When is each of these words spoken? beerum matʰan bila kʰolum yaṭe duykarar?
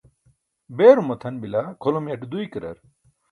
beerum 0.77 1.05
matʰan 1.09 1.35
bila 1.41 1.61
kʰolum 1.81 2.05
yaṭe 2.09 2.25
duykarar? 2.31 2.77